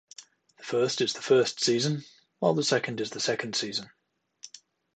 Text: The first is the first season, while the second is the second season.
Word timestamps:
The 0.57 0.63
first 0.63 0.99
is 1.01 1.13
the 1.13 1.21
first 1.21 1.63
season, 1.63 2.05
while 2.39 2.55
the 2.55 2.63
second 2.63 2.99
is 3.01 3.11
the 3.11 3.19
second 3.19 3.55
season. 3.55 3.91